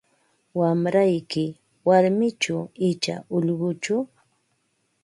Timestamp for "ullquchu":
3.35-3.95